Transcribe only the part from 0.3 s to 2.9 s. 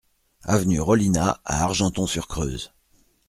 Avenue Rollinat à Argenton-sur-Creuse